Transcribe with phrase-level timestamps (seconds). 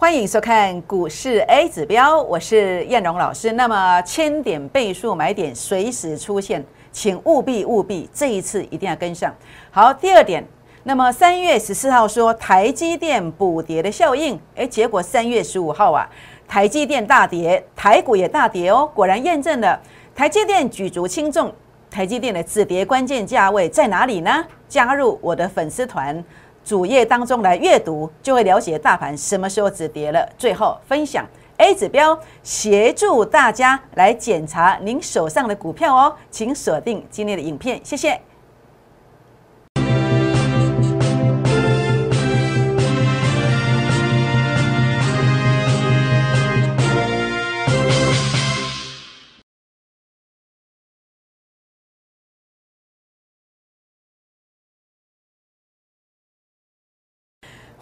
[0.00, 3.52] 欢迎收看股市 A 指标，我是燕荣老师。
[3.52, 9.30] 那么千点倍数买点随时出现，请务必务必这一次一定要跟上。
[9.70, 10.42] 好，第二点，
[10.84, 16.08] 那么三月十四号说台积电补跌的效应，诶，结果三月十五号啊，
[16.48, 19.78] 台积电大跌，台股也大跌哦，果然验证了
[20.14, 21.52] 台积电举足轻重。
[21.90, 24.44] 台积电的止跌关键价位在哪里呢？
[24.68, 26.24] 加入我的粉丝团。
[26.64, 30.28] 主页当中来阅读，就会了解大盘什么时候止跌了。
[30.38, 38.20] 最后分享 A 指标，协助大家来检查您手上的股票哦，请锁定今天的影片，谢谢。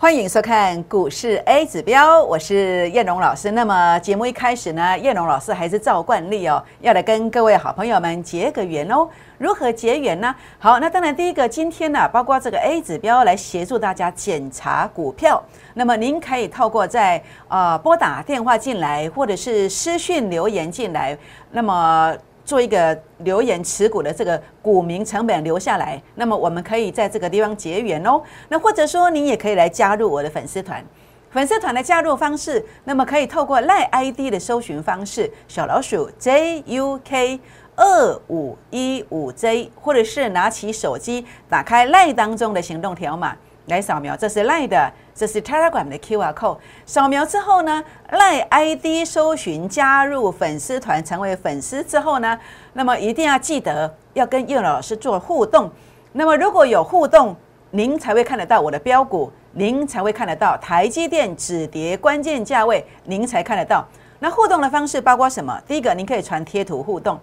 [0.01, 3.51] 欢迎收看股市 A 指标，我是叶龙老师。
[3.51, 9.09] 那么节目一开始呢，叶龙老师还是照惯例哦，要来跟各位好朋友们结个缘哦。
[9.39, 10.33] 如何结缘呢？
[10.61, 15.43] 好，那当然第一个，今天呢，包括这个 A 指标来协助大家检查股票。
[15.75, 21.19] 那么您可以透过在呃拨打电话进来，或者是私讯留言进来。
[21.51, 22.15] 那么
[22.49, 28.23] 做一个留言持股的这个股民成本留下来，那么我们可以在这个地方结缘哦。
[28.49, 30.83] 那或者说您也可以来加入我的粉丝团，
[31.31, 37.39] 粉丝团的加入方式，那么可以透过赖 ID 的搜寻方式，小老鼠 JUK
[37.77, 43.37] 二五一五 J，或者是拿起手机打开赖当中的行动条码
[43.69, 44.93] 来扫描，这是赖的。
[45.15, 52.39] 这是 Telegram 的 QR code，扫描之后呢，赖 ID 搜寻加入粉丝团，成为粉丝之后呢，
[52.75, 55.69] 那么一定要记得要跟叶老师做互动。
[56.13, 57.35] 那么如果有互动，
[57.73, 63.85] 您才会看得到我的标股，您才会看得到台积电止跌关键价位，您才看得到。
[64.21, 65.61] 那互动的方式包括什么？
[65.67, 67.19] 第一个，您可以传贴图互动。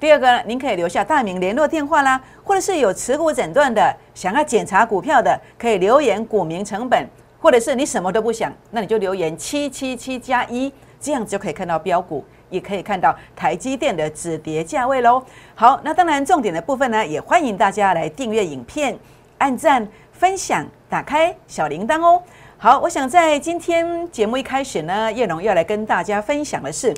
[0.00, 7.06] 第二个，您可以留下大名、联络电话啦，或者是有持股诊断的，想要检查股票的，可以留言股民成本。
[7.40, 15.22] 或者是你什么都不想，那你就留言七七七加一，这样子就可以看到标股，也可以看到台积电的止跌价位喽。
[15.54, 18.98] 好，那当然重点的部分呢，也欢迎大家来订阅影片、
[19.38, 22.20] 按赞、分享、打开小铃铛哦。
[22.56, 26.92] 好，我想在今天节目一开始呢，叶龙要来跟大家分享的是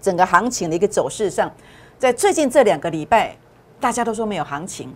[0.00, 1.50] 整个行情的一个走势上，
[2.04, 3.34] 在最近这两个礼拜，
[3.80, 4.94] 大家都说没有行情。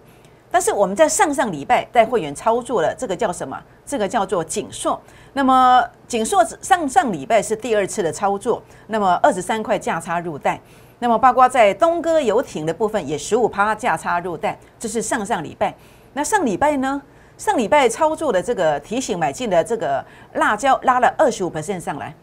[0.51, 3.59] 但是我们在上上礼拜带会员操作了，这个叫什么？
[3.87, 5.01] 这个叫做锦硕。
[5.33, 10.61] 那么锦硕上上礼拜是第二次的操作，那么二十三块价差入袋。
[10.99, 15.75] 那么包括在东哥游艇的部分也十五趴价差入袋，这是上上礼拜。
[16.13, 17.01] 那上礼拜呢？
[17.39, 20.05] 上礼拜操作的这个提醒买进的这个
[20.35, 22.15] 辣椒拉了二十五 percent 上来。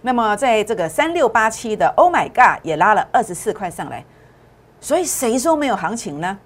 [0.00, 4.02] 那么在这个三六八七的 Oh my God 也拉了二十四块上来。
[4.80, 6.38] 所以谁说没有行情呢？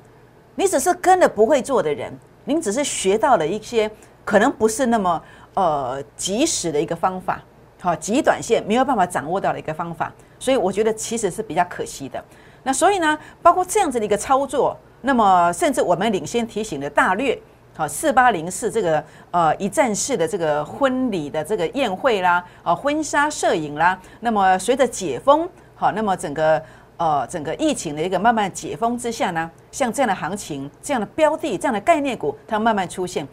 [0.56, 2.12] 你只是跟了不会做的人，
[2.44, 3.90] 您只是学到了一些
[4.24, 5.22] 可能不是那么
[5.54, 7.42] 呃及时的一个方法，
[7.80, 12.22] 好极短线没有办法掌握到的一个方法，所以我觉得其实是比较可惜的。
[12.62, 17.36] 那所以呢，包括这样子的一个操作，那么甚至我们领先提醒的大略，
[17.76, 26.62] 好四八零四这个呃一站式的这个婚礼的这个宴会啦，啊婚纱摄影啦，那么随着解封，好，那么整个。
[26.96, 33.26] 呃，整个疫情的一个慢慢解封之下呢，像这样的行情、这样的标的、这样的概念股，它慢慢出现。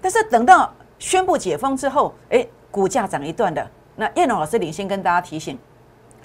[0.00, 3.64] 但是等到宣布解封之后，哎，股价涨一段的。
[3.96, 5.58] 那叶龙老师领先跟大家提醒，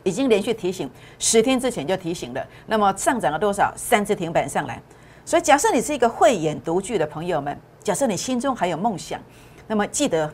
[0.03, 0.89] 已经连续提醒
[1.19, 2.47] 十天之前就提醒了。
[2.65, 3.73] 那么上涨了多少？
[3.75, 4.81] 三只停板上来。
[5.25, 9.19] 所以假设你是一个慧眼独具的朋友们，假设你心中还有梦想，
[9.67, 10.33] 那么记得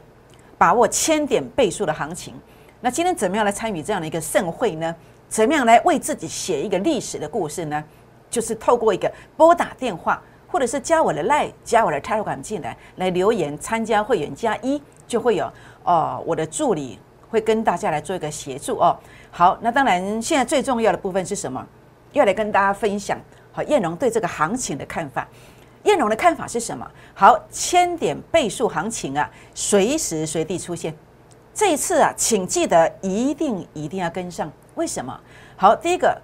[0.55, 2.35] 把握千点倍数的行情。
[2.85, 4.93] 那今天怎么样来参与这样的一个盛会呢？
[5.29, 7.81] 怎么样来为自己写一个历史的故事呢？
[8.29, 15.49] 就是透过一个拨打电话，或者是加我的 Line，加我的 Telegram 进来，来留言参加会员加一，就会有
[15.85, 16.99] 哦，我的助理
[17.29, 18.99] 会跟大家来做一个协助哦。
[19.31, 21.65] 好，那当然现在最重要的部分是什么？
[22.11, 23.17] 要来跟大家分享
[23.53, 25.25] 好燕荣对这个行情的看法。
[25.83, 26.85] 燕荣的看法是什么？
[27.13, 30.93] 好，千点倍数行情啊，随时随地出现。
[31.53, 34.51] 这一次啊，请记得一定一定要跟上。
[34.75, 35.17] 为什么？
[35.55, 36.19] 好，第一个，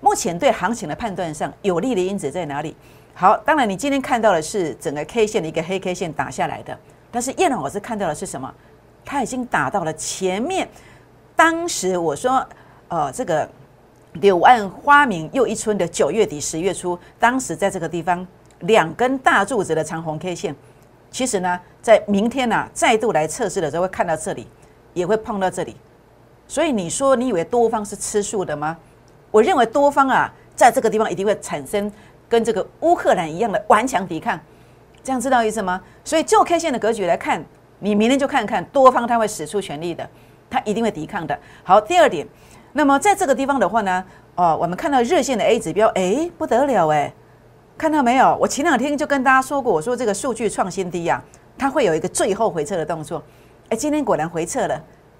[0.00, 2.76] 目前对行情的判断上有利的因子在哪里？
[3.14, 6.76] 好，当然你今天看到的是整个 K 线的一个黑 K 线打下来的，
[7.12, 8.52] 但是叶老师看到的是什么？
[9.04, 10.68] 它已经打到了前面。
[11.36, 12.44] 当时我说，
[12.88, 13.48] 呃，这个
[14.14, 18.26] 柳暗花明又一村的九月底十月初，当时在这个地方
[18.60, 20.56] 两根大柱子的长红 K 线，
[21.10, 24.48] 其实呢，在明天呢再度来测试的时候会看到这里。
[24.94, 25.76] 也会碰到这里。
[26.46, 28.76] 所以你说你以为多方是吃素的吗？
[29.30, 31.90] 我认为多方啊，在这个地方一定会产生
[32.28, 34.38] 跟这个乌克兰一样的顽强抵抗。
[35.02, 35.80] 这样知道意思吗？
[36.04, 37.42] 所以就 K 线的格局来看，
[37.78, 40.08] 你明天就看看多方他会使出全力的，
[40.50, 41.36] 他一定会抵抗的。
[41.64, 42.26] 好，第二点，
[42.72, 44.04] 那么在这个地方的话呢，
[44.34, 47.12] 哦，我们看到日线的 A 指标，哎，不得了哎，
[47.78, 48.36] 看到没有？
[48.40, 51.20] 我前两天就跟大家说过，我说这个数据创新低啊，
[51.56, 53.22] 它会有一个最后回撤的动作。
[53.72, 54.78] 哎，今天果然回撤了。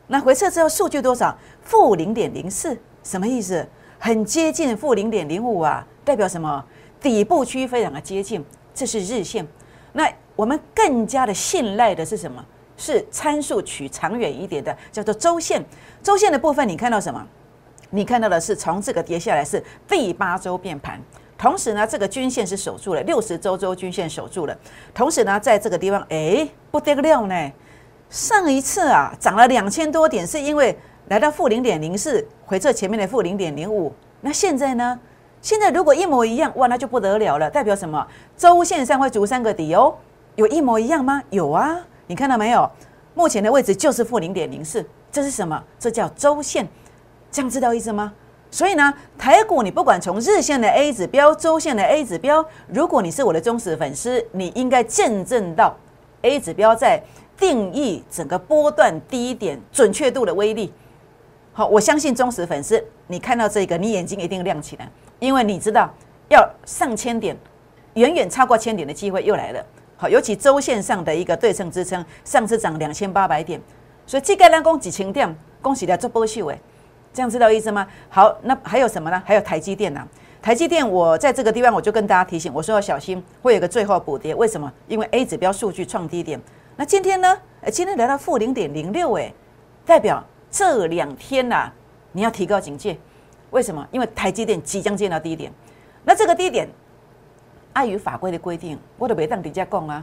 [0.09, 1.35] 那回撤之后数据多少？
[1.63, 3.67] 负零点零四，什么意思？
[3.99, 6.63] 很接近负零点零五啊，代表什么？
[7.01, 8.45] 底部区非常的接近，
[8.75, 9.47] 这是日线。
[9.95, 10.07] 那
[10.37, 12.45] 我们更加的信赖的是什么？
[12.77, 15.65] 是参数取长远一点的，叫做周线。
[16.03, 17.27] 周线的部分，你看到什么？
[17.89, 21.01] 你看到的是从这个跌下来是第八周变盘，
[21.39, 24.55] 同时呢，这个均线是守住了，六十周周均线守住了。
[24.93, 27.53] 同时呢，在这个地方，哎，不得了呢！
[28.13, 30.79] 上一次啊，涨了两千多点，是因为
[31.09, 33.91] 来到负零点零四，回撤前面的负零点零五。
[34.21, 35.01] 那现在呢？
[35.41, 38.07] 现在如果一模一样，哇，那就不得了了，代表什么？
[38.37, 39.95] 周线上会足三个底哦，
[40.35, 41.23] 有一模一样吗？
[41.31, 41.75] 有啊，
[42.07, 42.71] 你看到没有？
[43.15, 45.65] 目前的位置就是负零点零四，这是什么？
[45.79, 46.69] 这叫周线，
[47.31, 48.13] 这样知道意思吗？
[48.51, 55.75] 所以呢，台股你不管从日线的 A 指标、周线的 A 指标，如果你是我的忠实粉丝，你应该见证到
[56.21, 57.03] A 指标在
[57.43, 60.73] 定义整个波段低点准确度的威力。
[61.53, 64.89] 好，我相信忠实粉丝，你看到这个，你眼睛一定亮起来。
[65.19, 65.93] 因为你知道
[66.29, 67.37] 要上千点，
[67.95, 69.67] 远远超过千点的机会又来了。
[69.97, 73.61] 好，尤其周线上的一个对称支撑，上次涨两千八百点，
[74.07, 76.57] 所以这个呢，恭喜清点，恭喜来做波秀诶，
[77.13, 77.85] 这样知道意思吗？
[78.09, 79.21] 好，那还有什么呢？
[79.27, 80.07] 还有台积电呢？
[80.41, 84.33] 台积电，我在这个地方我就跟大家提醒，我说要小心，会有个最后补跌。
[84.33, 84.73] 为什么？
[84.87, 86.41] 因为 A 指标数据创低点。
[86.77, 87.39] 那今天呢？
[87.61, 89.33] 呃，今天来到负零点零六，诶，
[89.85, 91.71] 代表这两天呐，
[92.13, 92.99] 你要提高警戒。
[93.51, 93.87] 为什么？
[93.93, 95.53] 因为台积电即将见到低点，
[96.05, 96.67] 那这个低点
[97.75, 100.03] 碍于法规的规定，我都没当底价供啊，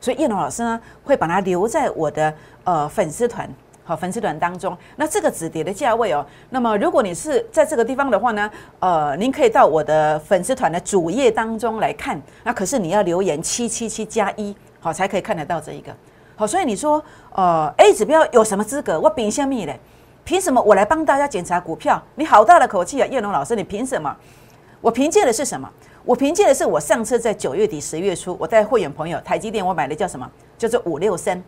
[0.00, 2.32] 所以叶龙老师呢会把它留在我的
[2.62, 3.50] 呃粉丝团，
[3.82, 4.78] 好粉丝团当中。
[4.96, 12.18] 那这个止跌的价位哦，那么如果你是在这个地方的话呢，呃，您可以到我的粉丝团的主页当中来看。
[12.44, 15.90] 那可是你要留言七七七加一，好才可以看得到这一个。
[16.36, 17.02] 好，所以你说
[17.32, 19.00] 呃 A 指标有什么资格？
[19.00, 19.80] 我凭什么嘞？
[20.24, 22.02] 凭什么我来帮大家检查股票？
[22.16, 24.14] 你好大的口气啊，叶龙老师，你凭什么？
[24.82, 25.66] 我凭借的是什么？
[26.04, 30.30] 我凭借的是我上次在九月底十月初，我带会员朋友台积电，我买的叫什么？
[30.58, 31.42] 叫做五六三。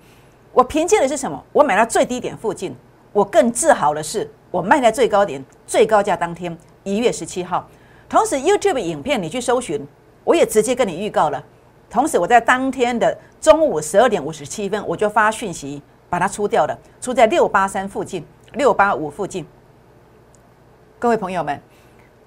[0.55, 1.45] 我凭借的是什么？
[1.53, 2.75] 我买到最低点附近。
[3.13, 7.69] 我更自豪的是，我卖在最高点，最高价当天一月十七号。
[8.09, 9.87] 同时，YouTube 影片你去搜寻，
[10.25, 11.43] 我也直接跟你预告了。
[11.91, 18.25] 同时，我在当天的中午十二点五十七分，我就发讯息把它出掉了，出在六八三附近。
[18.53, 19.45] 六八五附近，
[20.99, 21.61] 各位朋友们，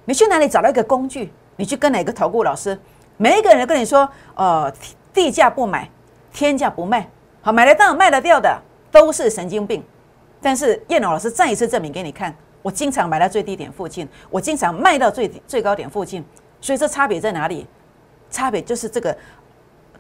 [0.06, 1.32] 你去哪里找到一个工具？
[1.56, 2.78] 你去跟哪个投顾老师？
[3.18, 4.72] 每一个人跟你说，呃，
[5.12, 5.90] 地价不买，
[6.32, 7.10] 天价不卖，
[7.42, 9.84] 好买得到卖得掉的都是神经病。
[10.40, 16.24] 但是叶老师再一次证明给你看，我经常买到最低点附近，我经常卖到最最高点附近。
[16.62, 17.66] 所以这差别在哪里？
[18.30, 19.18] 差别就是这个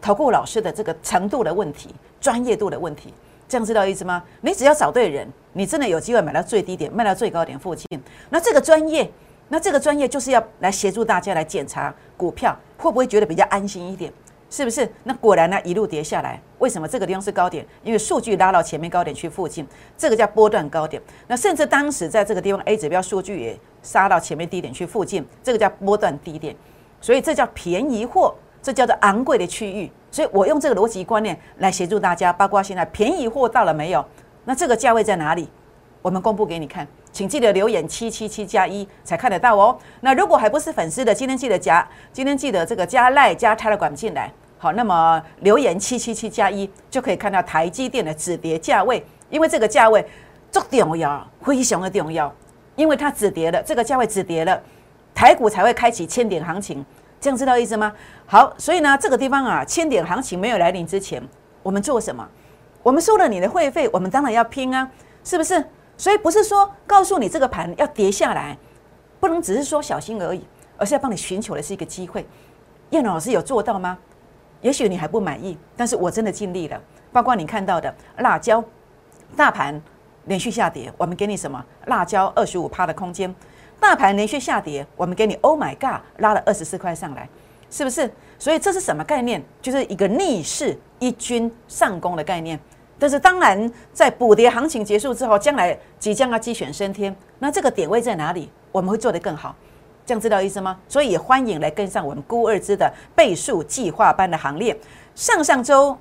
[0.01, 3.13] 投顾老师的这个程度的问题，专业度的问题。
[3.48, 4.24] 这样知道意思吗？
[4.42, 7.88] 你只要找对人，你真的有机会买到最低点，卖到最高点附近。
[8.30, 9.09] 那这个专业，
[9.47, 14.14] 那这个专业就是要来协助大家来检查股票，会不会觉得比较安心一点？
[14.52, 14.88] 是不是？
[15.04, 17.66] 那果然呢，一路跌下来，为什么这个地方是高点？
[17.83, 21.02] 因为数据拉到前面高点去附近，这个叫波段高点。
[21.28, 26.56] 那甚至当时在这个地方 A 指标数据也杀到前面低点去附近，这个叫波段低点。
[27.02, 29.92] 所以这叫便宜货，这叫做昂贵的区域。
[30.11, 34.04] 所以我用这个逻辑观念来协助大家，包括现在便宜货到了没有？
[34.45, 35.47] 那这个价位在哪里？
[36.01, 39.78] 我们公布给你看，请记得留言七七七加一才看得到哦。
[39.99, 44.31] 那如果还不是粉丝的，今天记得加，今天记得这个加赖加泰勒管进来。
[44.57, 50.04] 好，那么留言七七七加一就可以看到台积电的止跌价位，因为这个价位
[50.51, 52.33] 重要，非常的重要，
[52.75, 54.59] 因为它止跌了，这个价位止跌了，
[55.13, 56.83] 台股才会开启千点行情。
[57.19, 57.92] 这样知道意思吗？
[58.26, 61.21] 好，所以呢，这个地方啊，千点行情没有来临之前，
[61.61, 62.28] 我们做什么？
[62.81, 64.90] 我们收了你的会费，我们当然要拼啊，
[65.23, 65.64] 是不是？
[65.97, 68.57] 所以不是说告诉你这个盘要跌下来，
[69.19, 70.47] 不能只是说小心而已，
[70.78, 72.26] 而是要帮你寻求的是一个机会。
[72.92, 73.97] 叶老师有做到吗？
[74.61, 76.81] 也许你还不满意，但是我真的尽力了。
[77.11, 78.64] 包括你看到的辣椒，
[79.35, 79.81] 大盘
[80.26, 81.64] 连续下跌，我们给你什么？
[81.88, 83.35] 辣椒二十五趴的空间。
[83.80, 87.28] 大盘连续下跌，我们给你 Oh my God，拉了二十四块上来，
[87.71, 88.12] 是不是？
[88.38, 89.44] 所以这是什么概念？
[89.62, 92.59] 就是一个逆势一军上攻的概念。
[92.98, 98.52] 但是当然，在补跌行情结束之后，将来即将要鸡犬升天，那这个点位在哪里？
[98.71, 99.56] 我们会做得更好，
[100.06, 100.78] 这样知道意思吗？
[100.88, 104.78] 所以也欢迎来跟上我们估二支的倍数计划班的行列。
[105.16, 105.98] 上上周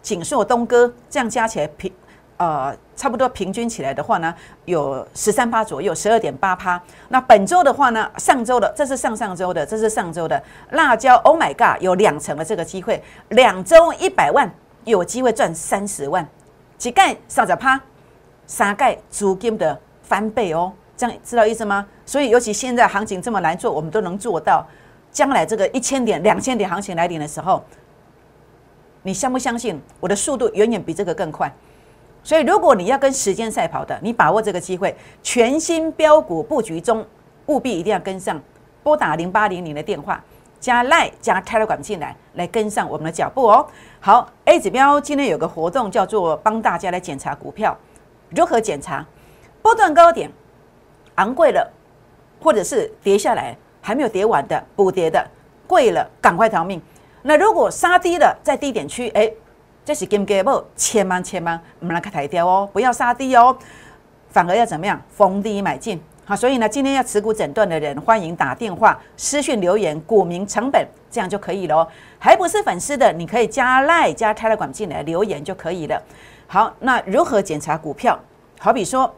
[0.00, 1.92] 锦硕东哥这样加起来平，
[2.36, 4.34] 呃，差不多平均起来的话呢，
[4.64, 6.80] 有十三趴左右，十二点八趴。
[7.08, 14.50] 那本周的话呢，上周的这是上上周的，这是上周的辣椒，Oh my God，有两成的这个机会，两周一百万。
[14.84, 16.28] 有机会赚三十万，
[16.76, 17.80] 几盖三十趴，
[18.48, 21.86] 三盖租金的翻倍哦，这样知道意思吗？
[22.04, 24.66] 所以尤其现在行情这么难做，我们都能做到。
[25.12, 27.62] 将来这个一千点、两千点行情来临的时候，
[29.04, 31.54] 你相不相信我的速度远远比这个更快？
[32.22, 37.04] 所以如果你要跟时间赛跑的，你把握这个机会，全新标股布局中，
[37.46, 38.40] 务必一定要跟上，
[38.82, 40.22] 拨打零八零零的电话。
[40.60, 43.66] 加赖加 Telegram 进来，来跟上我们的脚步哦。
[43.98, 47.76] 好，A 指标今天有个活动，叫做帮大家来检查股票，
[48.30, 49.04] 如何检查？
[49.60, 50.30] 波段高点
[51.16, 51.68] 昂贵了，
[52.40, 55.28] 或者是跌下来还没有跌完的补跌的
[55.66, 56.80] 贵了，赶快逃命。
[57.22, 59.28] 那如果杀低了，在低点区，哎，
[59.84, 63.56] 这是 Game Game 千万千万我们来看台调哦，不要杀低哦，
[64.30, 65.00] 反而要怎么样？
[65.10, 66.00] 逢低买进。
[66.24, 71.88] 好，所以呢，今天要持股诊断的人，欢迎打电话、私讯留言，股民成本这样就可以了哦。
[72.18, 76.00] 还不是粉丝的，你可以加赖加泰勒管进来留言就可以了。
[76.46, 78.16] 好，那如何检查股票？
[78.60, 79.12] 好比说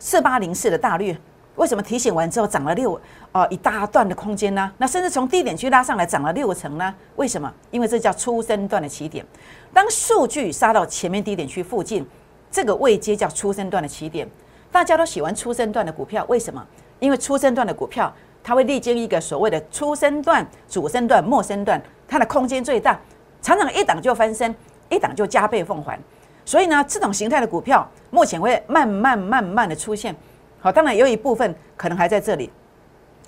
[0.00, 1.16] 四八零四的大绿，
[1.56, 2.98] 为什么提醒完之后涨了六
[3.30, 4.72] 啊一大段的空间呢？
[4.78, 6.94] 那甚至从低点区拉上来涨了六成呢？
[7.16, 7.52] 为什么？
[7.70, 9.24] 因为这叫初升段的起点。
[9.72, 12.06] 当数据杀到前面低点区附近，
[12.50, 14.26] 这个位阶叫初升段的起点。
[14.70, 16.66] 大家都喜欢初升段的股票，为什么？
[17.00, 18.10] 因为初升段的股票，
[18.42, 22.98] 它会历经一个所谓的初升段、主升段、末升段，它的空间最大，
[23.42, 24.54] 常常一档就翻身，
[24.88, 25.98] 一档就加倍奉还。
[26.46, 30.16] 所以呢，这种形态的股票目前会慢慢慢慢的出现。
[30.62, 32.48] 好，当然有一部分可能还在这里，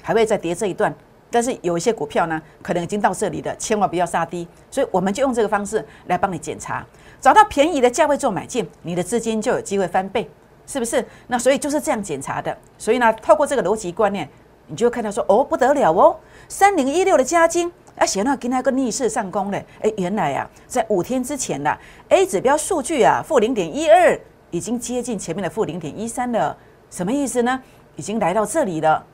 [0.02, 0.94] 还会再跌这一段，
[1.30, 4.48] 但是有一些股票呢，可能已经到这里的，千万不要杀低。
[4.70, 6.86] 所以我们就用这个方式来帮你检查，
[7.20, 10.30] 找到便宜的价位做买进，你的资金就有机会翻倍。
[10.66, 11.04] 是不是？
[11.26, 12.56] 那所以就是这样检查的。
[12.78, 14.26] 所以呢，透过这个逻辑观念，
[14.66, 16.16] 你就会看到说，哦，不得了哦，
[16.48, 19.62] 三零一六的加金，而且呢，跟那个逆势上攻嘞。
[19.82, 21.76] 哎，原来啊，在五天之前呢
[22.08, 24.18] ，A 指标数据啊，负零点一二，
[24.50, 26.56] 已经接近前面的负零点一三了。
[26.94, 27.60] 什么意思呢？
[27.96, 29.04] 已经来到这里了，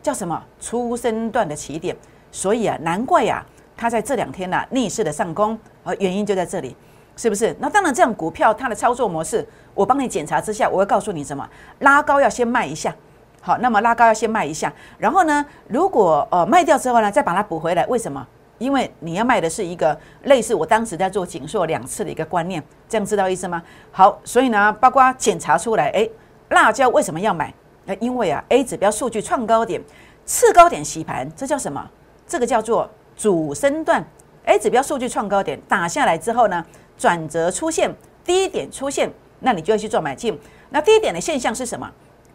[0.00, 0.40] 叫什么？
[0.60, 1.96] 初生段的起点。
[2.30, 3.44] 所以啊，难怪呀，
[3.76, 6.76] 它在这两天呢，逆势的上攻，而原因就在这里。
[7.16, 7.52] 是不是？
[7.58, 11.44] 那当然，这样股票它的操作模式，我帮你检查之下，我会告诉你什么？
[11.80, 12.94] 拉高要先卖一下，
[13.40, 17.84] 好，那么拉高要先卖一下，然后呢，如果呃卖掉之后呢，再把它补回来。
[17.86, 18.24] 为什么？
[18.58, 23.60] 因为你要卖的是一个类似我当时在做紧缩两次的一个观念，这样知道意思吗？
[23.90, 26.08] 好，所以呢，包括检查出来，哎，
[26.50, 27.52] 辣椒为什么要买？
[27.84, 29.82] 那因为啊，A 指标数据创高点，
[30.24, 31.90] 次高点洗盘，这叫什么？
[32.26, 34.04] 这个叫做主升段。
[34.44, 36.64] A 指标数据创高点打下来之后呢？
[36.98, 37.90] 转折出现，
[38.24, 40.38] 低点出现，那你就要去做买进。
[40.68, 41.90] 那低点的现象是什么？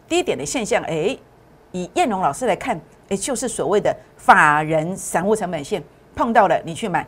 [0.08, 1.16] 低点的现象，哎，
[1.70, 5.82] 以燕龙老师来看，哎，就是所谓的法人散户成本线
[6.16, 7.06] 碰到了，你去买，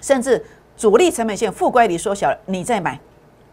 [0.00, 0.44] 甚至
[0.76, 3.00] 主力成本线负乖离缩小了，你再买，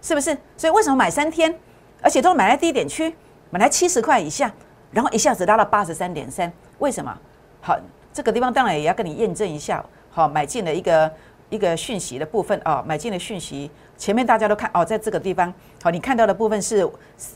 [0.01, 0.37] 是不是？
[0.55, 1.57] 所以为什么买三天，
[2.03, 3.15] 而且都买在低点区，
[3.49, 4.53] 买来七十块以下，
[4.91, 6.51] 然后一下子拉到八十三点三？
[6.77, 7.17] 为什么？
[7.61, 7.75] 好，
[8.13, 11.11] 这个地方当然也要跟你验证一下，好，买进了一个。
[11.49, 16.89] 一个讯息的部分啊，买进的讯息，前面大家都看哦，在这个地方，好，你看到的部分是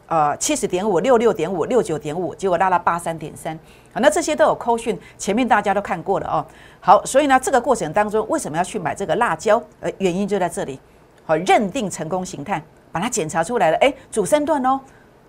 [0.07, 3.55] 呃七十点五六六点五六九点五，结果拉到八三点三，
[3.93, 6.43] 好，那这些都有扣讯，前面大家都看过了哦，
[6.79, 9.61] 好，所以呢，这个过程当中为什么要去买这个辣椒？
[9.81, 10.79] 呃，原因就在这里，
[11.23, 12.59] 好，认定成功形态，
[12.97, 14.79] 把它检查出来了，哎，主升段哦，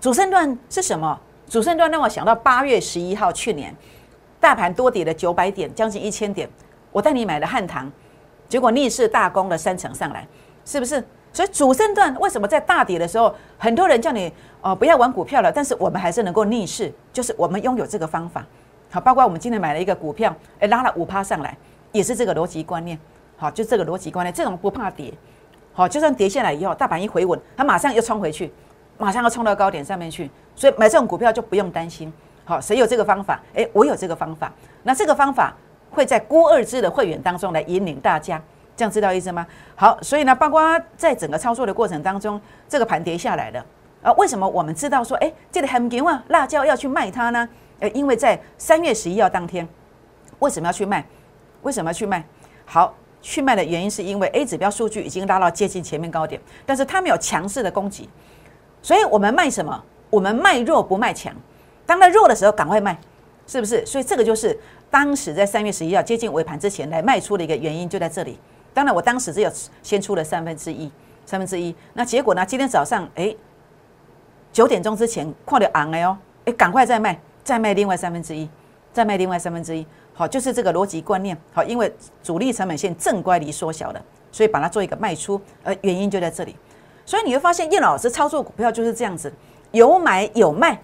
[0.00, 1.20] 主升段是什么？
[1.46, 3.76] 主升段让我想到八月十一号去年，
[4.40, 6.48] 大盘多跌了九百点，将近一千点，
[6.90, 7.92] 我带你买了汉唐。
[8.48, 10.26] 结果逆势大攻了三成上来，
[10.64, 11.04] 是不是？
[11.30, 14.32] 所以主升段为什么在大跌的时候，很多人叫你
[14.62, 18.42] 哦不要玩股票了，但是我们还是能够逆势，就是我们拥有这个方法。
[18.90, 21.54] 好，包括我们今天买了一个股票，哎拉了五趴上来，
[21.92, 22.98] 也是这个逻辑观念。
[23.36, 25.12] 好，就这个逻辑观念，这种不怕跌。
[25.78, 28.52] 好，就算跌下来以后，大盘一回稳，它马上又冲回去，
[28.96, 30.28] 马上要冲到高点上面去。
[30.56, 32.12] 所以买这种股票就不用担心。
[32.44, 33.40] 好，谁有这个方法？
[33.54, 34.52] 哎，我有这个方法。
[34.82, 35.54] 那这个方法。
[35.90, 38.40] 会在孤二支的会员当中来引领大家，
[38.76, 39.44] 这样知道意思吗？
[39.74, 40.60] 好，所以呢，包括
[40.98, 43.64] 在整个操作的过程当中，这个盘跌下来了
[44.02, 47.48] 啊，为什么我们知道说，哎，这里很牛啊，辣椒要去卖它呢？
[47.80, 49.66] 呃，因为在三月十一号当天，
[50.40, 51.02] 为什么要去卖？
[51.62, 52.22] 为什么要去卖？
[52.66, 58.08] 好，去卖的原因是因为 A 指标数据已经拉到接近前面高点，但是它没有强势的攻击，
[58.82, 59.84] 所以我们卖什么？
[60.10, 61.34] 我们卖弱不卖强，
[61.84, 62.98] 当它弱的时候赶快卖，
[63.46, 63.84] 是不是？
[63.84, 64.58] 所以这个就是
[64.90, 68.38] 当时在三月十一号接近尾盘之前来卖出的一个原因，就在这里。
[68.72, 69.50] 当然，我当时只有
[69.82, 70.90] 先出了三分之一，
[71.26, 71.74] 三分之一。
[71.94, 72.46] 那结果呢？
[72.46, 73.34] 今天早上，哎，
[74.52, 78.48] 九点钟之前快点昂了哦，哎，赶快再卖，再卖另外三分之一，
[78.92, 79.84] 再卖另外三分之一。
[80.18, 81.38] 好，就是这个逻辑观念。
[81.52, 81.94] 好，因为
[82.24, 85.40] 主力成本线正乖离缩小了，所以把它做一个卖出。
[85.62, 86.56] 呃，原因就在这里。
[87.06, 89.32] 所以你会发现，叶老师操作股票就是这样子，
[89.70, 90.76] 有买有卖，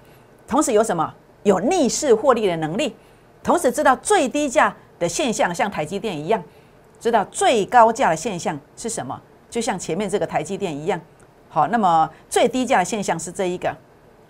[0.46, 1.12] 同时有什么？
[1.42, 2.94] 有逆势获利的能力，
[3.42, 6.40] 同时知道最低价的现象，像台积电一样。
[7.00, 9.20] 知道最高价的现象是什么？
[9.50, 11.00] 就像前面这个台积电一样，
[11.48, 13.76] 好，那么最低价的现象是这一个，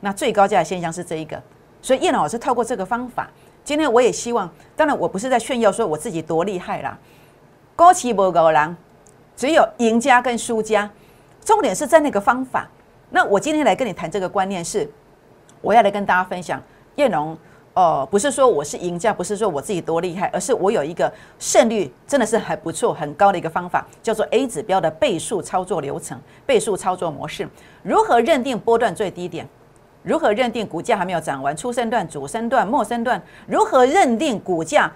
[0.00, 1.40] 那最高价的现象是这一个。
[1.82, 3.30] 所以叶老师透过这个方法，
[3.64, 6.99] 今天我也希望，当然我不是在炫耀说我自己多厉害啦，
[7.75, 8.76] 高起不高狼，
[9.35, 10.88] 只有赢家跟输家，
[11.42, 12.68] 重点是在那个方法。
[13.09, 14.90] 那我今天来跟你谈这个观念是，
[15.62, 16.62] 我要来跟大家分享
[16.97, 17.37] 叶龙。
[17.73, 26.16] 哦，不是说我是赢家，不是说我自己多厉害，而是我有一个胜率真的是还不错、很高的一个方法，叫做 A 指标的倍数操作流程、
[26.47, 27.49] 倍数操作模式。
[27.83, 29.49] 如何认定波段最低点？
[30.04, 31.56] 如何认定股价还没有涨完？
[31.56, 33.20] 初升段、主升段、末升段？
[33.46, 34.92] 如何认定股价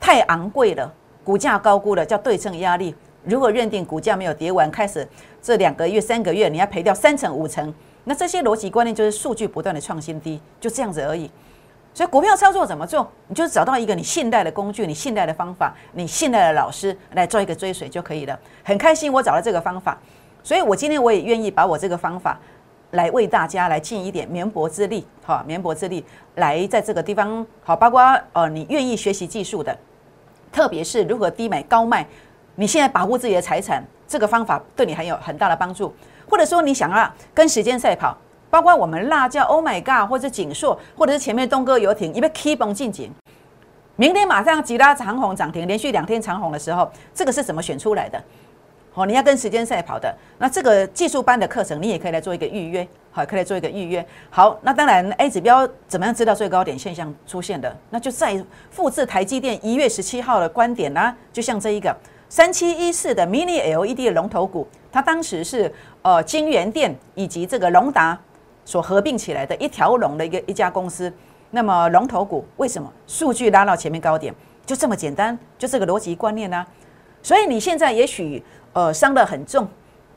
[0.00, 0.90] 太昂贵了？
[1.24, 2.94] 股价高估了叫对称压力？
[3.24, 4.70] 如何认定股价没有跌完？
[4.70, 5.06] 开始
[5.42, 7.74] 这两个月、三个月你要赔掉三成、五成？
[8.04, 11.28] 那这些逻辑观念就是数据不断的创新低，就这样子而已。
[11.92, 13.10] 所以股票操作怎么做？
[13.26, 18.38] 你就找到一个你信赖的工具，你信赖的方法，你信赖的老师来做一个追随就可以了。
[18.62, 19.98] 很开心我找到这个方法，
[20.44, 22.38] 所以我今天我也愿意把我这个方法
[22.92, 26.04] 来为大家来尽一点绵薄之力，哈，绵薄之力
[26.36, 28.00] 来在这个地方好，包括
[28.32, 29.76] 呃你愿意学习技术的，
[30.52, 32.06] 特别是如何低买高卖，
[32.54, 35.94] 你现在保护自己的财产，这个方法对你很有很大的帮助。
[36.28, 38.16] 或者说你想要跟时间赛跑。
[38.50, 43.12] 包括我们辣椒，Oh my God，或者锦硕，或者是前面东哥游艇，因为 keep on 进景，
[43.96, 48.18] 明天马上吉拉长虹涨停，连续两天长虹的时候，这个是怎么选出来的？
[48.98, 54.04] 哦，你要跟时间赛跑的，那这个技术班的课程，你也可以来做一个预约，好，可以来做一个预约。
[54.28, 57.76] 好，那当然 A 指标怎么样知道最高点现象出现的？
[57.90, 61.96] 那就在复制台积电一月十七号的观点啦，就像这一个
[62.28, 68.18] 三七一四的 Mini LED 的龙头股，它当时是呃金源电以及这个龙达。
[68.64, 71.10] 所合并起来的一条龙的一个一家公司，
[71.52, 74.34] 那么龙头股为什么数据拉到前面高点？
[74.66, 76.66] 就这么简单，就这个逻辑观念呢？
[77.22, 78.44] 所以你现在也许
[78.78, 79.66] 呃伤得很重，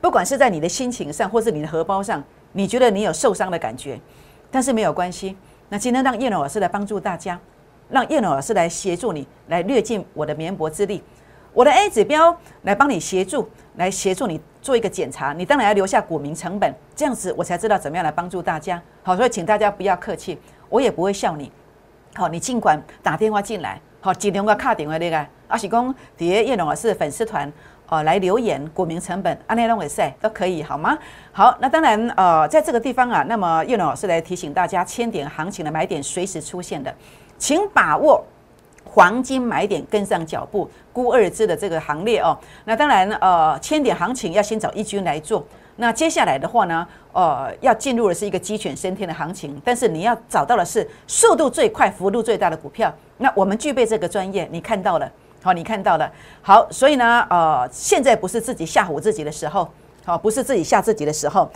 [0.00, 2.22] 不管是在你的心情上，或是你的荷包上，
[2.52, 3.98] 你觉得你有受伤的感觉，
[4.52, 5.36] 但是没有关系。
[5.68, 7.36] 那今天让叶老师来帮助大家，
[7.90, 11.02] 让叶老师来协助你，来略尽我的绵薄之力。
[11.52, 15.32] 我的 A 指标来帮你协助，来协助你做一个检查。
[15.32, 18.80] 你当然要留下股民成本，这样子我才知道怎么样来帮助大家。
[19.02, 21.50] 好，所以请大家不要客气，我也不会笑你。
[22.14, 27.50] 好，你尽管打电话进来，好，尽量个卡电话那个，阿喜公底下叶龙老师粉丝团
[27.92, 30.96] 哦来留言股民成本，安内龙伟赛都可以，好吗？
[31.30, 36.94] 好，那当然呃，在这个地方啊，那么叶龙老师来提醒大家，千点行情的买点随时出现的，
[37.36, 38.24] 请把握。
[38.84, 42.36] 黄金买点跟上脚步，估二支的这个行列哦。
[42.64, 45.42] 那当然，呃，千点行情要先找一军来做。
[45.76, 49.58] 那接下来的话呢，呃，要进入的是一个鸡犬升天的行情。
[49.64, 52.92] 但是你要找到的是速度最快、幅度最大的股票。
[53.16, 55.10] 那我们具备这个专业，你看到了，
[55.42, 56.66] 好，你看到了，好。
[56.70, 59.68] 所以呢，呃，现在不是自己吓唬自己的时候，
[60.04, 61.50] 好，不是自己吓自己的时候，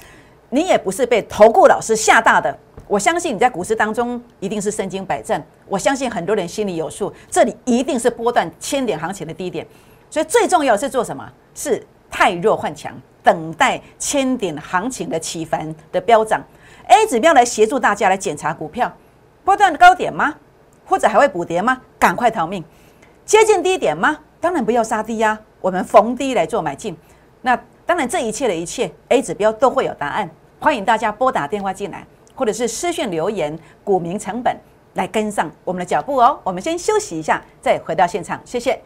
[0.51, 2.57] 你也不是被投顾老师吓大的。
[2.89, 9.67] 我相信你在股市当中一定是身经百战，我相信很多人心里有数，这里一定是波段千点行情的低点，
[10.11, 11.29] 所以最重要是做什么？
[11.55, 16.41] 是太弱换强，等待千点行情的起凡的飙涨。
[16.89, 18.93] A 指标来协助大家来检查股票
[19.45, 20.35] 波段的高点吗？
[20.85, 21.81] 或者还会补跌吗？
[21.99, 22.65] 赶快逃命！
[23.27, 24.17] 接近低点吗？
[24.41, 26.97] 当然不要杀低呀，我们逢低来做买进。
[27.43, 30.31] 那当然这一切的一切，A 指标都会有答案。
[30.61, 32.07] 欢迎大家拨打电话进来。
[32.37, 34.57] 或者是私讯留言，股民成本
[34.95, 36.39] 来跟上我们的脚步哦。
[36.45, 38.81] 我们先休息一下，再回到现场，谢谢。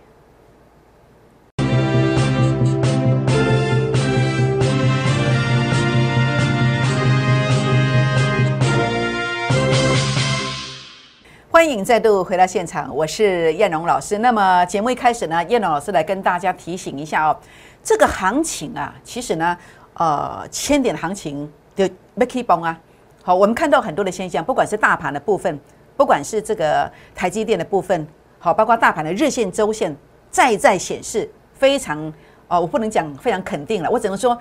[11.52, 14.18] 欢迎再度回到现场，我是燕龙老师。
[14.18, 17.36] 那么节目一开始呢，燕龙老师来跟大家提醒一下哦，
[17.82, 19.58] 这个行情啊，其实呢，
[19.94, 22.78] 呃，千点行情的 Mickey 崩啊。
[23.24, 25.58] 好，我们看到很多的现象，不管是大盘的部分，
[25.96, 28.06] 不管是这个台积电的部分，
[28.38, 29.94] 好，包括大盘的日线、周线，
[30.30, 32.00] 再再显示非常
[32.46, 34.38] 哦，我不能讲非常肯定了，我只能说，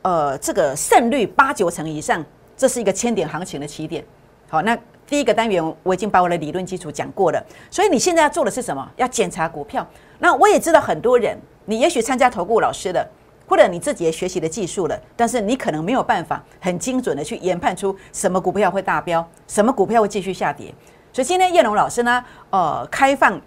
[0.00, 2.24] 呃，这个胜率八九成以上，
[2.56, 4.02] 这是一个千点行情的起点。
[4.48, 8.90] 好，那第一个单元我已经把我的理论基础讲过了，所以你现在要做的是什么？
[8.96, 9.86] 要检查股票。
[10.18, 13.08] 那我也知道很多人，你也许参加投顾老师的，
[13.46, 20.74] 或者你自己也学习的技术了，但是你可能没有办法很精准的去研判出什么股票会大飙，什么股票会继续下跌。
[21.12, 23.40] 所以今天叶龙老师呢，呃，开放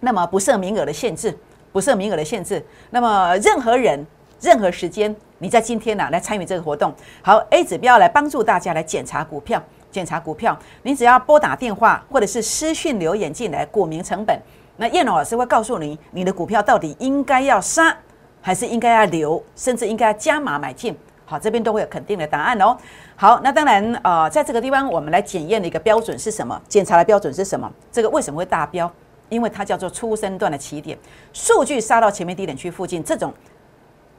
[0.00, 1.36] 那么不设名额的限制，
[1.72, 4.06] 不设名额的限制，那么任何人、
[4.40, 9.62] 任何时间，你在今天呢来参与这个活动，好 A 指标来帮助大家来检查股票，
[9.92, 14.36] 检查股票，你只要拨打电话或者是私讯留言进来，股民成本。
[14.78, 17.96] 那叶龙老师会告诉你，你的股票到底应该要杀，
[18.40, 20.96] 还是应该要留，甚至应该加码买进。
[21.24, 22.76] 好，这边都会有肯定的答案哦。
[23.14, 26.60] 好，那当然，呃，在这个地方，我们来检验的一个标准是什么？
[26.66, 27.70] 检查的标准是什么？
[27.92, 28.90] 这个为什么会达标？
[29.28, 30.98] 因为它叫做出生段的起点，
[31.32, 33.32] 数据杀到前面低点区附近，这种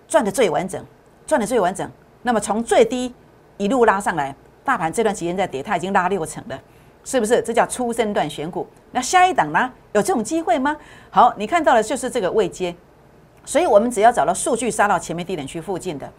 [0.07, 0.83] 赚的最完整，
[1.27, 1.87] 赚的最完整。
[2.23, 3.13] 那么从最低
[3.57, 6.59] 一路拉上来，大盘这段时间在跌，它已经拉六成了。
[7.05, 7.41] 是不是？
[7.41, 8.65] 这叫初生段选股。
[8.91, 9.69] 那下一档呢？
[9.91, 10.77] 有这种机会吗？
[11.09, 12.73] 好，你看到的就是这个位阶。
[13.43, 16.09] 所以我们只要找到数据杀到前面低点区附近的，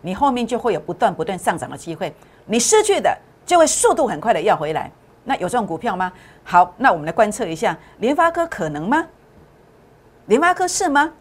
[0.00, 2.12] 你后面就会有不断不断上涨的机会。
[2.46, 4.90] 你失去的就会速度很快的要回来。
[5.22, 6.12] 那有这种股票吗？
[6.42, 9.06] 好，那我们来观测一下联发科可能吗？
[10.26, 11.12] 联发科是吗？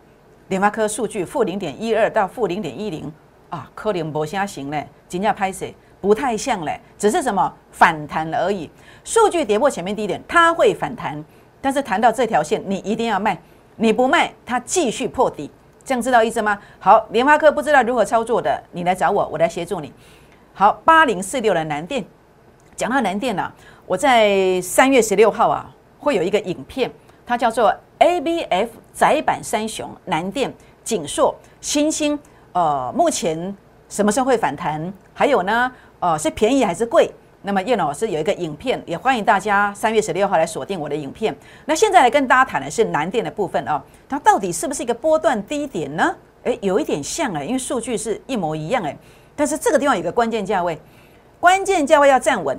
[0.47, 3.13] 联发科数据负零点一二到负零点一零
[3.51, 5.75] 啊，科林博虾行嘞，金价拍谁？
[6.01, 8.69] 不太像嘞，只是什么反弹而已。
[9.03, 11.23] 数据跌破前面低点，它会反弹，
[11.61, 13.39] 但是谈到这条线，你一定要卖，
[13.75, 15.49] 你不卖，它继续破底，
[15.85, 16.59] 这样知道意思吗？
[16.79, 19.93] 好，联发科不知道如何操作的，你来找我，我来协助你。
[20.53, 22.03] 好，八零四六的南电，
[22.75, 23.51] 讲到南电呢，
[23.85, 26.91] 我在三月十六号啊，会有一个影片，
[27.25, 30.51] 它叫做 A B F 窄板三雄，南电、
[30.83, 32.19] 锦硕、新兴，
[32.53, 33.55] 呃，目前
[33.87, 34.91] 什么时候会反弹？
[35.13, 35.71] 还有呢？
[36.01, 37.09] 哦，是便宜还是贵？
[37.43, 41.35] 那么叶老师有一个影片，也欢迎大家三月十六号来锁定我的影片。
[41.65, 46.15] 那现在来跟大家谈的是南电的部分哦，它到底是不是一个波段低点呢？
[46.43, 48.97] 诶，有一点像诶，因为数据是一模一样诶。
[49.35, 50.79] 但是这个地方有个关键价位，
[51.39, 52.57] 关键价位要站稳，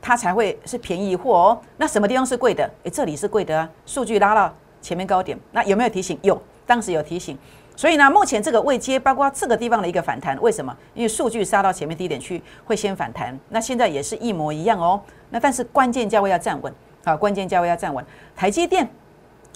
[0.00, 1.60] 它才会是便宜货哦。
[1.76, 2.70] 那什么地方是贵的？
[2.84, 6.18] 诶，这里是贵的，数据拉到前面高点，那有没有提醒？
[6.22, 7.36] 有，当时有提醒。
[7.78, 10.76] 所以呢，目前这个位阶，包括这个地方的一个反弹，为什么？
[10.94, 13.38] 因为数据杀到前面低点去，会先反弹。
[13.50, 15.00] 那现在也是一模一样哦。
[15.30, 18.04] 那但是关键价位要站稳，好，关键价位要站稳。
[18.34, 18.84] 台积电，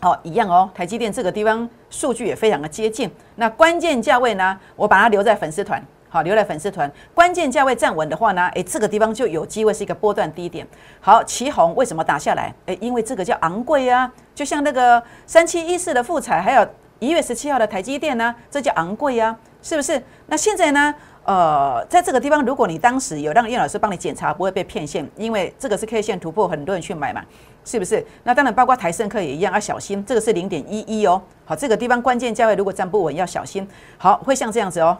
[0.02, 0.70] 哦，一样哦。
[0.72, 3.10] 台积电这个地方数据也非常的接近。
[3.34, 6.88] 那关键价位呢，我把它留在粉丝团，好，留在粉丝团。
[7.12, 10.64] 关键价位站稳的话呢，诶，这个地方就有机会是一个波段低点。
[11.00, 12.54] 好，旗红为什么打下来？
[12.66, 16.64] 诶，因为这个叫昂贵啊，就像那个三七一四的富彩，还有。
[17.02, 20.00] 一月十七号的台积电呢，这叫昂贵啊，是不是？
[20.26, 20.94] 那现在呢？
[21.24, 27.20] 呃，在这个地方，如果你当时有让叶老师帮你检查，不会被骗线，因为这个是 K 线突破，很多人去买嘛，
[27.64, 28.04] 是不是？
[28.22, 31.20] 那当然，包括台盛科也一样，要小心，这个是零点一一哦。
[31.44, 33.66] 好，这个地方关键价位如果站不稳，要小心。
[33.98, 34.96] 好，会像这样子哦，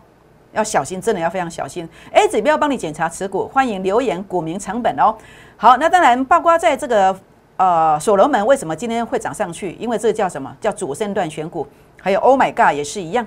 [0.53, 1.89] 要小心，真的要非常小心。
[2.13, 5.17] A 指标帮你检查持股，欢迎留言股民成本哦。
[5.57, 7.17] 好，那当然，包括在这个
[7.63, 9.77] 呃所罗门为什么今天会涨上去？
[9.79, 11.65] 因为这叫什么叫主升段选股。
[12.01, 13.25] 还有 Oh my God 也是一样，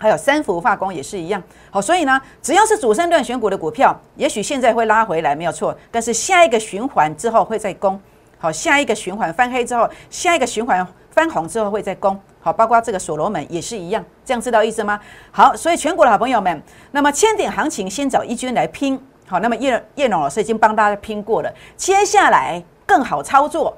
[0.00, 1.40] 还有三福化工也是一样。
[1.70, 8.00] 好，所以呢，只要是主升段选股的股票，也许现在会拉回来没有错，但是下一个循环之后会再攻。
[8.38, 12.20] 好，下一个循环翻黑之后，下一个循环翻红之后会再攻。
[12.40, 14.98] 好，包括这个所罗门也是一样，这样知道意思吗？
[15.30, 19.00] 好，所以全国的好朋友们，那么千点行情先找一军来拼。
[19.28, 23.72] 好，那么叶叶龙老师已经帮大家拼过了，接下来更好操作。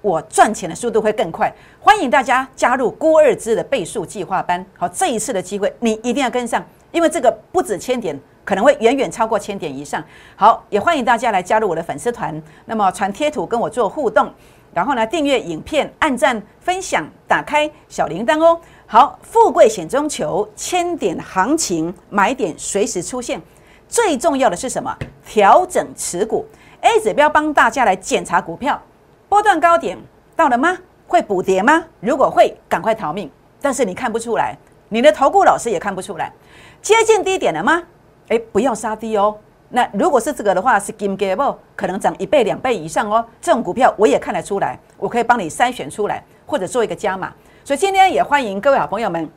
[0.00, 4.64] 我赚钱的速度会更快，欢迎大家加入郭二之的倍数计划班。
[4.78, 10.00] 好，这一次的机会你一定要跟上，因为这个不止千点，可能会远远超过千点以上。
[10.36, 14.32] 好，也欢迎大家来加入我的粉丝团，那么传贴图跟我做互动，
[14.72, 18.60] 然后呢订阅影片、按赞、分享、打开小铃铛哦。
[18.86, 23.42] 好，富贵险中求，千点行情买点随时出现。
[23.88, 24.96] 最重要的是什么？
[25.24, 26.44] 调整持股
[26.86, 28.80] A 指标，帮大家来检查股票。
[29.28, 29.98] 波段高点
[30.36, 30.78] 到了吗？
[31.08, 31.84] 会补跌吗？
[31.98, 33.28] 如果会，赶快逃命。
[33.60, 34.56] 但是你看不出来，
[34.88, 36.32] 你的投顾老师也看不出来。
[36.80, 37.82] 接近低点了吗？
[38.28, 39.36] 诶，不要杀低哦。
[39.70, 43.26] 那如果是这个的话，是 game gable，可能涨一倍两倍以上哦。
[43.40, 47.32] 这种股票我也看得出来，我可以帮你筛选出来，或者做一个加码。
[47.64, 49.28] 所以今天也欢迎各位好朋友们，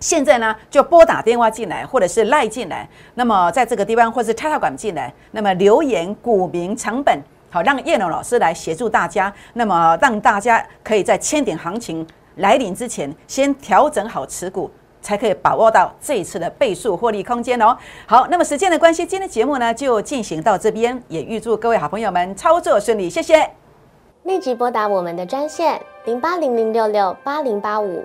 [0.00, 2.88] 现在呢就拨打电话进来，或者是赖进来。
[3.14, 7.16] 那么在这个地方，或是插插管进来，那么留言股民成本。
[7.50, 14.70] 好，让叶龙老师来协助大家，那么让大家可以在千点行情来临之前，先调整好持股。
[15.02, 17.74] 才可以把握到这一次的倍数获利空间哦。
[18.04, 23.50] 好，那么时间的关系，今天的节目呢就进行到这边，也预祝各位好朋友们操作顺利，谢谢。
[24.24, 28.04] 立即拨打我们的专线零八零零六六八零八五